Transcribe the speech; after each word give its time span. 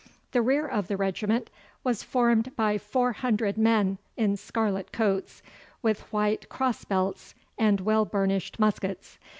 The 0.31 0.41
rear 0.41 0.65
of 0.67 0.87
the 0.87 0.97
regiment 0.97 1.51
was 1.83 2.01
formed 2.01 2.55
by 2.55 2.79
four 2.79 3.11
hundred 3.11 3.55
men 3.55 3.99
in 4.17 4.35
scarlet 4.35 4.91
coats, 4.91 5.43
with 5.83 6.11
white 6.11 6.49
cross 6.49 6.83
belts 6.83 7.35
and 7.55 7.79
well 7.81 8.05
burnished 8.05 8.57
muskets. 8.59 9.19